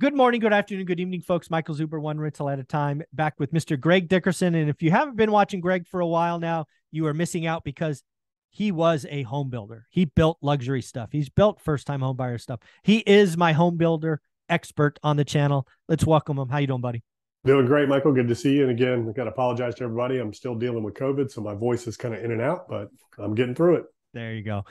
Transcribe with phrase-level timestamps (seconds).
[0.00, 1.50] Good morning, good afternoon, good evening, folks.
[1.50, 3.78] Michael Zuber, one rental at a time, back with Mr.
[3.78, 4.54] Greg Dickerson.
[4.54, 7.64] And if you haven't been watching Greg for a while now, you are missing out
[7.64, 8.04] because
[8.50, 9.86] he was a home builder.
[9.90, 11.08] He built luxury stuff.
[11.10, 12.60] He's built first time home buyer stuff.
[12.84, 15.66] He is my home builder expert on the channel.
[15.88, 16.48] Let's welcome him.
[16.48, 17.02] How you doing, buddy?
[17.44, 18.12] Doing great, Michael.
[18.12, 18.62] Good to see you.
[18.62, 20.18] And again, I got to apologize to everybody.
[20.18, 22.88] I'm still dealing with COVID, so my voice is kind of in and out, but
[23.18, 23.86] I'm getting through it.
[24.14, 24.64] There you go.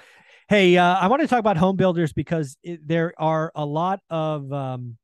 [0.48, 4.00] Hey, uh, I want to talk about home builders because it, there are a lot
[4.10, 4.98] of um,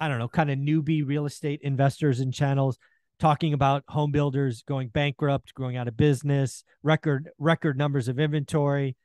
[0.00, 2.78] I don't know, kind of newbie real estate investors and channels
[3.18, 8.96] talking about home builders going bankrupt, going out of business, record record numbers of inventory.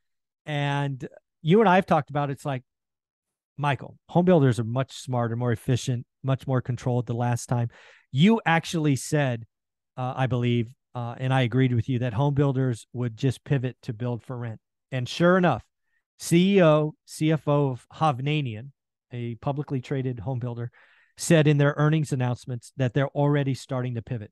[0.45, 1.07] And
[1.41, 2.63] you and I have talked about it's like
[3.57, 7.69] Michael, home builders are much smarter, more efficient, much more controlled the last time.
[8.11, 9.45] You actually said,
[9.97, 13.77] uh, I believe, uh, and I agreed with you that home builders would just pivot
[13.83, 14.59] to build for rent.
[14.91, 15.63] And sure enough,
[16.19, 18.71] CEO, CFO of Hovnanian,
[19.13, 20.71] a publicly traded home builder,
[21.17, 24.31] said in their earnings announcements that they're already starting to pivot.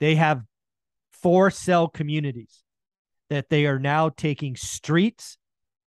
[0.00, 0.42] They have
[1.12, 2.62] four cell communities
[3.30, 5.38] that they are now taking streets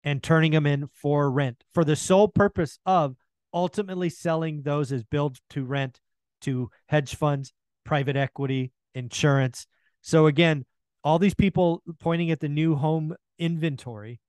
[0.03, 3.15] and turning them in for rent for the sole purpose of
[3.53, 5.99] ultimately selling those as build to rent
[6.41, 7.51] to hedge funds,
[7.83, 9.65] private equity, insurance.
[10.01, 10.65] So again,
[11.03, 14.19] all these people pointing at the new home inventory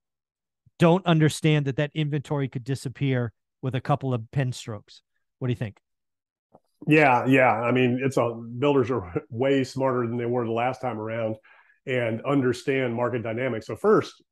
[0.79, 5.01] don't understand that that inventory could disappear with a couple of pen strokes.
[5.39, 5.79] What do you think?
[6.87, 7.51] Yeah, yeah.
[7.51, 11.35] I mean, it's a builders are way smarter than they were the last time around
[11.85, 13.65] and understand market dynamics.
[13.67, 14.23] So first,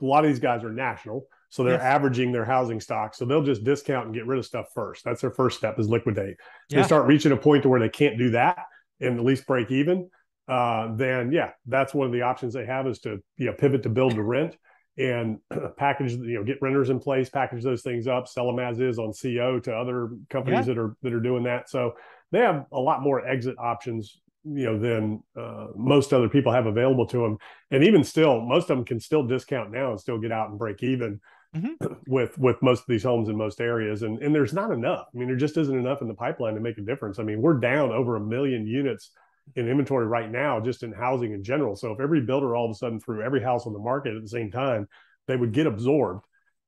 [0.00, 1.82] a lot of these guys are national, so they're yes.
[1.82, 3.14] averaging their housing stock.
[3.14, 5.04] So they'll just discount and get rid of stuff first.
[5.04, 6.36] That's their first step is liquidate.
[6.68, 6.80] Yeah.
[6.80, 8.58] They start reaching a point to where they can't do that
[9.00, 10.10] and at least break even.
[10.48, 13.82] Uh, then yeah, that's one of the options they have is to you know pivot
[13.82, 14.56] to build to rent
[14.98, 15.38] and
[15.76, 18.98] package you know get renters in place package those things up sell them as is
[18.98, 20.74] on co to other companies yeah.
[20.74, 21.70] that are that are doing that.
[21.70, 21.94] So
[22.32, 26.66] they have a lot more exit options you know than uh, most other people have
[26.66, 27.38] available to them
[27.70, 30.58] and even still most of them can still discount now and still get out and
[30.58, 31.20] break even
[31.54, 31.94] mm-hmm.
[32.06, 34.02] with with most of these homes in most areas.
[34.02, 35.06] And and there's not enough.
[35.14, 37.18] I mean there just isn't enough in the pipeline to make a difference.
[37.18, 39.10] I mean we're down over a million units
[39.56, 41.76] in inventory right now, just in housing in general.
[41.76, 44.22] So if every builder all of a sudden threw every house on the market at
[44.22, 44.88] the same time,
[45.26, 46.24] they would get absorbed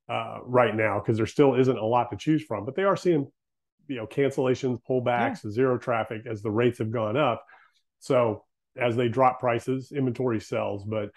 [0.08, 2.64] uh, right now because there still isn't a lot to choose from.
[2.64, 3.30] But they are seeing,
[3.88, 5.50] you know, cancellations, pullbacks, yeah.
[5.50, 7.44] zero traffic as the rates have gone up.
[8.00, 8.44] So
[8.76, 10.84] as they drop prices, inventory sells.
[10.84, 11.10] But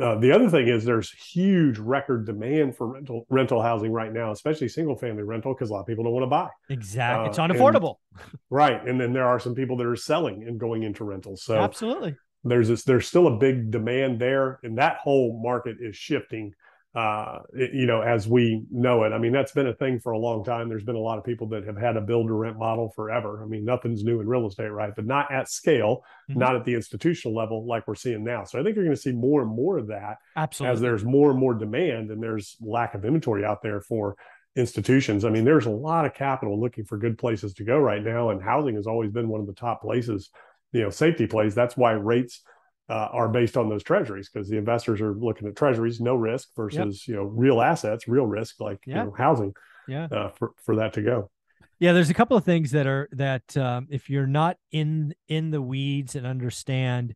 [0.00, 4.32] uh, the other thing is there's huge record demand for rental rental housing right now,
[4.32, 6.48] especially single family rental, because a lot of people don't want to buy.
[6.68, 7.96] Exactly, uh, it's unaffordable.
[8.18, 11.44] And, right, and then there are some people that are selling and going into rentals.
[11.44, 12.82] So absolutely, there's this.
[12.82, 16.52] There's still a big demand there, and that whole market is shifting
[16.94, 19.12] uh, you know, as we know it.
[19.12, 20.68] I mean, that's been a thing for a long time.
[20.68, 23.42] There's been a lot of people that have had a build to rent model forever.
[23.42, 24.92] I mean, nothing's new in real estate, right?
[24.94, 26.38] But not at scale, mm-hmm.
[26.38, 28.44] not at the institutional level like we're seeing now.
[28.44, 30.72] So I think you're going to see more and more of that Absolutely.
[30.72, 34.14] as there's more and more demand and there's lack of inventory out there for
[34.54, 35.24] institutions.
[35.24, 38.30] I mean, there's a lot of capital looking for good places to go right now,
[38.30, 40.30] and housing has always been one of the top places,
[40.72, 41.56] you know, safety plays.
[41.56, 42.42] That's why rates
[42.88, 46.50] uh, are based on those treasuries because the investors are looking at treasuries, no risk
[46.54, 47.08] versus yep.
[47.08, 49.54] you know real assets, real risk like you know housing.
[49.88, 51.30] Yeah, uh, for for that to go.
[51.78, 55.50] Yeah, there's a couple of things that are that um, if you're not in in
[55.50, 57.14] the weeds and understand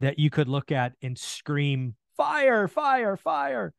[0.00, 3.72] that you could look at and scream fire, fire, fire,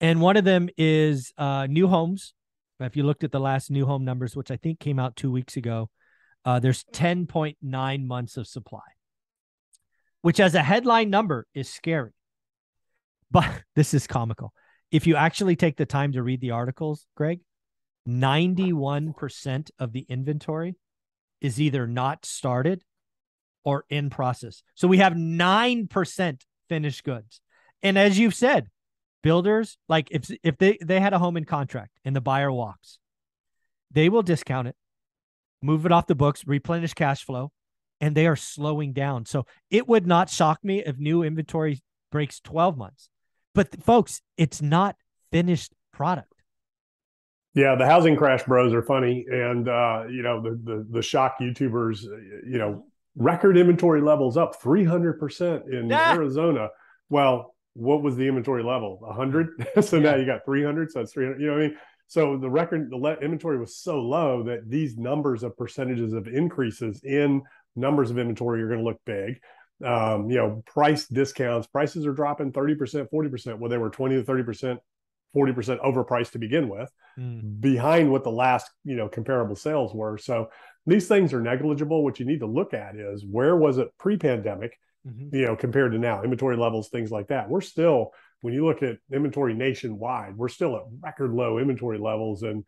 [0.00, 2.34] and one of them is uh, new homes.
[2.80, 5.32] If you looked at the last new home numbers, which I think came out two
[5.32, 5.90] weeks ago,
[6.44, 8.80] uh, there's 10.9 months of supply
[10.22, 12.12] which as a headline number is scary.
[13.30, 14.52] But this is comical.
[14.90, 17.40] If you actually take the time to read the articles, Greg,
[18.08, 20.76] 91% of the inventory
[21.40, 22.82] is either not started
[23.64, 24.62] or in process.
[24.74, 27.40] So we have 9% finished goods.
[27.82, 28.68] And as you've said,
[29.22, 32.98] builders like if if they they had a home in contract and the buyer walks,
[33.90, 34.76] they will discount it,
[35.62, 37.50] move it off the books, replenish cash flow,
[38.00, 39.26] and they are slowing down.
[39.26, 43.08] So it would not shock me if new inventory breaks 12 months.
[43.54, 44.96] But folks, it's not
[45.32, 46.32] finished product.
[47.54, 51.38] Yeah, the housing crash bros are funny, and uh, you know the, the the shock
[51.40, 52.02] YouTubers.
[52.02, 52.84] You know,
[53.16, 56.14] record inventory levels up three hundred percent in ah!
[56.14, 56.68] Arizona.
[57.08, 59.00] Well, what was the inventory level?
[59.12, 59.48] hundred.
[59.80, 60.02] so yeah.
[60.02, 60.92] now you got three hundred.
[60.92, 61.40] So that's three hundred.
[61.40, 61.76] You know what I mean?
[62.06, 67.02] So the record, the inventory was so low that these numbers of percentages of increases
[67.04, 67.42] in
[67.78, 69.40] numbers of inventory are going to look big.
[69.84, 73.58] Um, you know, price discounts, prices are dropping 30%, 40%.
[73.58, 74.78] Well, they were 20 to 30%
[75.36, 77.60] 40% overpriced to begin with, Mm.
[77.60, 80.16] behind what the last, you know, comparable sales were.
[80.16, 80.48] So
[80.86, 82.02] these things are negligible.
[82.02, 85.34] What you need to look at is where was it pre-pandemic, Mhm.
[85.34, 87.50] you know, compared to now, inventory levels, things like that.
[87.50, 92.42] We're still, when you look at inventory nationwide, we're still at record low inventory levels,
[92.42, 92.64] and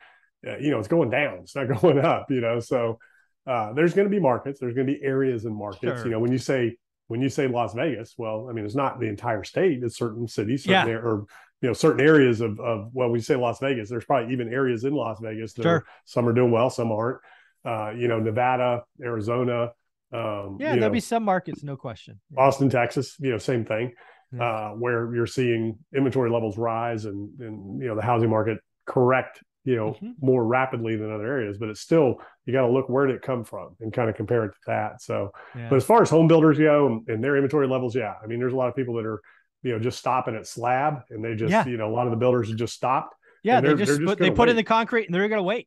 [0.47, 1.39] uh, you know, it's going down.
[1.39, 2.31] It's not going up.
[2.31, 2.99] You know, so
[3.47, 4.61] uh, there's going to be markets.
[4.61, 5.83] There's going to be areas in markets.
[5.83, 6.05] Sure.
[6.07, 6.77] You know, when you say
[7.09, 9.83] when you say Las Vegas, well, I mean, it's not the entire state.
[9.83, 10.95] It's certain cities, certain Yeah.
[10.99, 11.25] or
[11.61, 13.91] you know, certain areas of of well, we say Las Vegas.
[13.91, 15.75] There's probably even areas in Las Vegas that Sure.
[15.77, 17.19] are, some are doing well, some aren't.
[17.65, 19.73] Uh, you know, Nevada, Arizona.
[20.13, 22.19] Um, Yeah, there'll know, be some markets, no question.
[22.37, 23.93] Austin, Texas, you know, same thing,
[24.33, 24.43] Yeah.
[24.43, 28.59] uh, where you're seeing inventory levels rise and, and, you know, the housing market
[28.91, 30.15] correct, you know, Mhm.
[30.21, 33.23] more rapidly than other areas, but it's still, you got to look where did it
[33.23, 35.01] come from and kind of compare it to that.
[35.03, 35.69] So, Yeah.
[35.69, 38.39] but as far as home builders go and, and their inventory levels, yeah, I mean,
[38.41, 39.21] there's a lot of people that are,
[39.63, 41.67] you know, just stopping at slab and they just, Yeah.
[41.67, 43.15] you know, a lot of the builders have just stopped.
[43.43, 45.29] yeah, they they're- just, they're just put, they gonna put in the concrete and they're
[45.29, 45.67] going to wait.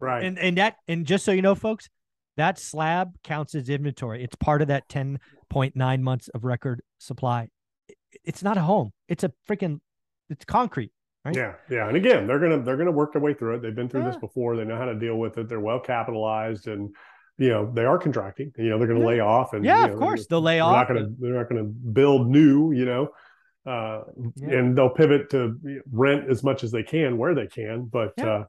[0.00, 0.24] Right.
[0.24, 1.88] And and that and just so you know, folks,
[2.36, 4.24] that slab counts as inventory.
[4.24, 7.48] It's part of that 10.9 months of record supply.
[8.24, 8.92] It's not a home.
[9.08, 9.80] It's a freaking
[10.28, 10.90] it's concrete.
[11.24, 11.34] Right?
[11.36, 13.62] Yeah, yeah, and again, they're gonna they're gonna work their way through it.
[13.62, 14.56] They've been through this before.
[14.56, 15.48] They know how to deal with it.
[15.48, 16.94] They're well capitalized, and
[17.38, 18.52] you know they are contracting.
[18.56, 19.06] You know they're gonna Yeah.
[19.06, 20.26] lay off, and Yeah, you of course.
[20.26, 20.76] They'll lay they're off.
[20.76, 22.72] not gonna they're not gonna build new.
[22.72, 23.08] You know,
[23.66, 24.02] uh,
[24.36, 24.58] Yeah.
[24.58, 25.58] and they'll pivot to
[25.90, 28.12] rent as much as they can where they can, but.
[28.18, 28.26] Yeah.
[28.30, 28.44] uh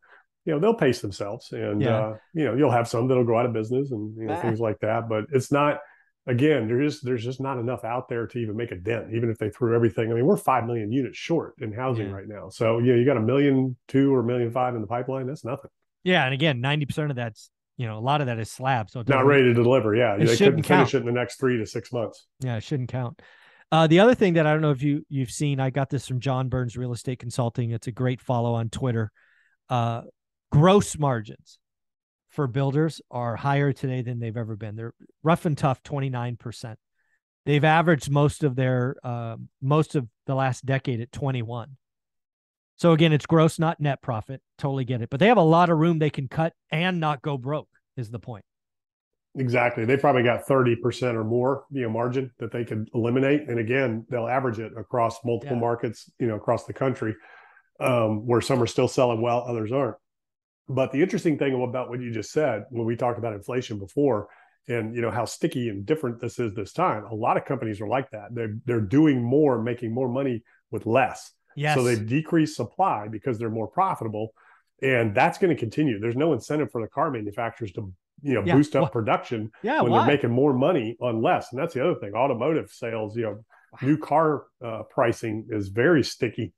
[0.47, 1.97] you know they'll pace themselves and Yeah.
[1.97, 4.59] uh you know you'll have some that'll go out of business and you know things
[4.59, 5.79] like that but it's not
[6.27, 9.29] again there's just there's just not enough out there to even make a dent even
[9.29, 12.13] if they threw everything i mean we're 5 million units short in housing Yeah.
[12.13, 14.81] right now so you know you got a million two or a million five in
[14.81, 15.69] the pipeline that's nothing
[16.03, 18.89] Yeah, and again, 90% of that's, you know, a lot of that is slab.
[18.89, 21.57] So not ready to deliver yeah they couldn't shouldn't finish it in the next three
[21.57, 23.21] to six months Yeah, it shouldn't count.
[23.71, 26.07] Uh, the other thing that I don't know if you you've seen, I got this
[26.07, 27.71] from John Burns Real Estate Consulting.
[27.71, 29.11] It's a great follow on Twitter.
[29.69, 30.01] Uh,
[30.51, 31.57] gross margins
[32.35, 34.75] for builders are higher today than they've ever been.
[34.75, 34.93] They're
[35.23, 36.77] rough and tough, twenty nine percent.
[37.45, 41.77] They've averaged most of their uh, most of the last decade at twenty one.
[42.77, 44.41] So again, it's gross, not net profit.
[44.57, 47.21] Totally get it, but they have a lot of room they can cut and not
[47.21, 47.69] go broke.
[47.95, 48.43] Is the point?
[49.37, 49.85] Exactly.
[49.85, 53.49] They probably got 30% or more, you know, margin that they could eliminate.
[53.49, 55.61] And again, they'll average it across multiple Yeah.
[55.61, 57.15] markets, you know, across the country,
[57.81, 59.97] um, where some are still selling well, others aren't.
[60.67, 64.27] But the interesting thing about what you just said, when we talked about inflation before,
[64.67, 67.79] and you know how sticky and different this is this time, a lot of companies
[67.81, 68.33] are like that.
[68.33, 71.31] They're they're doing more, making more money with less.
[71.55, 71.75] Yes.
[71.75, 74.33] So they decrease supply because they're more profitable,
[74.81, 75.99] and that's going to continue.
[75.99, 78.55] There's no incentive for the car manufacturers to you know Yeah.
[78.55, 79.81] boost up Well, production yeah.
[79.81, 79.99] when why?
[79.99, 81.51] they're making more money on less.
[81.51, 82.13] And that's the other thing.
[82.15, 83.45] Automotive sales, you know,
[83.83, 86.53] new car uh, pricing is very sticky.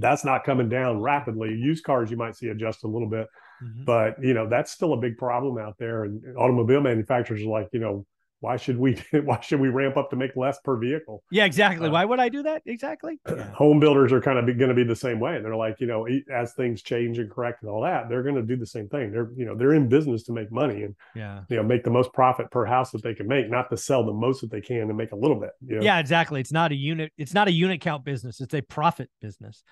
[0.00, 1.50] That's not coming down rapidly.
[1.50, 3.28] Used cars, you might see adjust a little bit,
[3.62, 3.84] Mhm.
[3.84, 6.04] but you know that's still a big problem out there.
[6.04, 8.06] And automobile manufacturers are like, you know,
[8.40, 11.22] why should we why should we ramp up to make less per vehicle?
[11.30, 11.88] Yeah, exactly.
[11.88, 12.62] Uh, Why would I do that?
[12.66, 13.18] Exactly.
[13.28, 13.50] Yeah.
[13.54, 15.36] Home builders are kind of going to be the same way.
[15.36, 18.36] and They're like, you know, as things change and correct and all that, they're going
[18.36, 19.10] to do the same thing.
[19.10, 21.42] They're you know they're in business to make money and Yeah.
[21.48, 24.04] you know make the most profit per house that they can make, not to sell
[24.04, 25.50] the most that they can and make a little bit.
[25.66, 25.82] You know?
[25.82, 26.40] Yeah, exactly.
[26.40, 27.12] It's not a unit.
[27.18, 28.40] It's not a unit count business.
[28.40, 29.62] It's a profit business.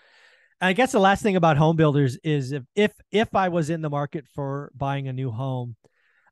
[0.60, 3.70] And I guess the last thing about home builders is if if if I was
[3.70, 5.76] in the market for buying a new home,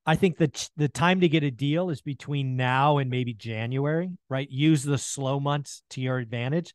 [0.06, 4.10] I think the the time to get a deal is between now and maybe January.
[4.28, 6.74] Right, use the slow months to your advantage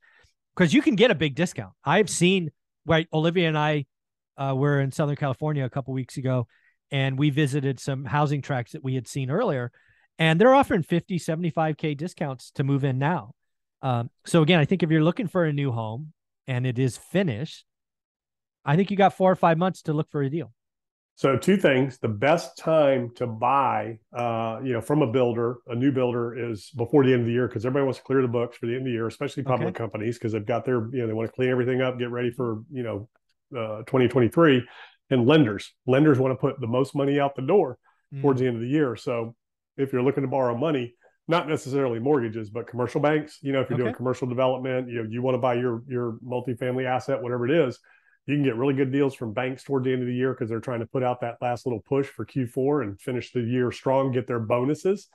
[0.55, 1.74] because you can get a big discount.
[1.86, 2.51] I've seen
[2.86, 3.07] right.
[3.13, 3.86] Olivia and I
[4.38, 6.48] uh, were in Southern California a couple weeks ago,
[6.91, 9.71] and we visited some housing tracks that we had seen earlier,
[10.17, 13.33] and they're offering 50, 75k discounts to move in now.
[13.81, 16.13] Um, so again, I think if you're looking for a new home
[16.48, 17.65] and it is finished,
[18.65, 20.51] I think you got four or five months to look for a deal.
[21.19, 25.75] So two things: the best time to buy, uh, you know, from a builder, a
[25.75, 28.29] new builder, is before the end of the year because everybody wants to clear the
[28.29, 29.77] books for the end of the year, especially public Okay.
[29.77, 32.31] companies because they've got their, you know, they want to clean everything up, get ready
[32.31, 33.09] for, you know,
[33.53, 34.65] uh, 2023.
[35.09, 37.77] And lenders, lenders want to put the most money out the door
[38.13, 38.21] Mm.
[38.21, 38.95] towards the end of the year.
[38.95, 39.35] So
[39.75, 40.95] if you're looking to borrow money,
[41.27, 45.09] not necessarily mortgages, but commercial banks, you know, if you're doing commercial development, you know,
[45.09, 47.77] you want to buy your your multifamily asset, whatever it is,
[48.29, 50.50] you can get really good deals from banks towards the end of the year because
[50.50, 53.71] they're trying to put out that last little push for Q4 and finish the year
[53.71, 55.07] strong, get their bonuses.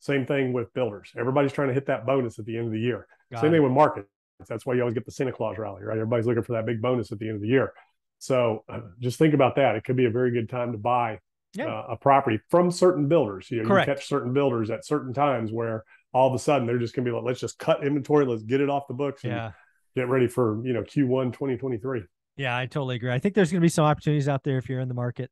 [0.00, 1.10] Same thing with builders.
[1.18, 3.06] Everybody's trying to hit that bonus at the end of the year.
[3.32, 3.56] Got Same it.
[3.56, 4.08] thing with markets.
[4.48, 5.96] That's why you always get the Santa Claus rally, right?
[5.98, 7.72] Everybody's looking for that big bonus at the end of the year.
[8.20, 9.74] So uh, just think about that.
[9.74, 11.18] It could be a very good time to buy
[11.54, 11.66] Yeah.
[11.66, 13.50] uh, a property from certain builders.
[13.50, 13.88] You know, Correct.
[13.88, 17.04] you catch certain builders at certain times where all of a sudden they're just going
[17.04, 19.52] to be like, let's just cut inventory, let's get it off the books, and Yeah.
[19.96, 22.02] get ready for you know Q1 2023.
[22.38, 23.10] Yeah, I totally agree.
[23.10, 25.30] I think there's going to be some opportunities out there if you're in the market.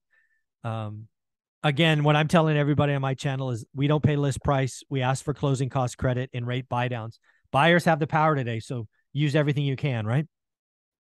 [0.64, 1.06] Um,
[1.62, 4.82] again, what I'm telling everybody on my channel is we don't pay list price.
[4.90, 7.20] We ask for closing cost credit and rate buy downs.
[7.52, 10.26] Buyers have the power today, so use everything you can, right?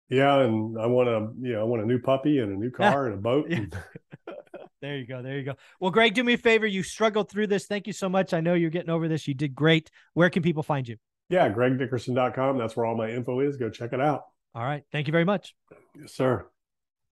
[0.08, 2.70] Yeah, and I want a you know I want a new puppy and a new
[2.72, 3.50] car and a boat.
[4.82, 5.24] there you go.
[5.24, 5.56] There you go.
[5.80, 6.68] Well, Greg, do me a favor.
[6.68, 7.66] You struggled through this.
[7.66, 8.32] Thank you so much.
[8.32, 9.28] I know you're getting over this.
[9.28, 9.90] You did great.
[10.14, 10.98] Where can people find you?
[11.30, 12.60] Yeah, gregdickerson.com.
[12.60, 13.58] That's where all my info is.
[13.58, 14.26] Go check it out.
[14.56, 14.84] All right.
[14.92, 15.54] Thank you very much.
[16.00, 16.46] Yes, sir.